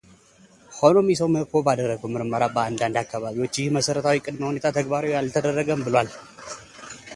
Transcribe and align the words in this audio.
ሆኖም 0.77 1.09
ኢሰመኮ 1.13 1.51
ባደረገው 1.67 2.11
ምርመራ 2.13 2.43
በአንዳንድ 2.55 2.97
አካባቢዎች 3.03 3.59
ይህ 3.61 3.69
መሰረታዊ 3.77 4.17
ቅድመ 4.27 4.43
ሁኔታ 4.51 4.65
ተግባራዊ 4.79 5.13
አልተደረገም 5.21 5.85
ብሏል። 5.87 6.09